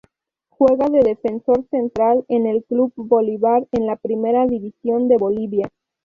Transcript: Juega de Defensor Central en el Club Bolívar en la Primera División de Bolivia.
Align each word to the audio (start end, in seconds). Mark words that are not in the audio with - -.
Juega 0.49 0.87
de 0.89 1.03
Defensor 1.03 1.63
Central 1.69 2.25
en 2.27 2.47
el 2.47 2.63
Club 2.63 2.91
Bolívar 2.95 3.67
en 3.71 3.85
la 3.85 3.97
Primera 3.97 4.47
División 4.47 5.07
de 5.07 5.17
Bolivia. 5.17 5.69